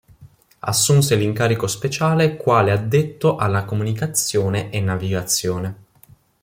[0.61, 5.83] Assunse l'incarico speciale quale addetto alla comunicazione e navigazione.